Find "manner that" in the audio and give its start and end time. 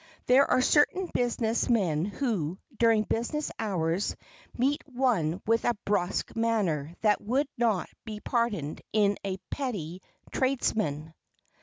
6.35-7.21